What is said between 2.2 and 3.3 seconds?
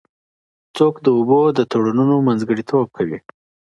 منځګړیتوب کوي؟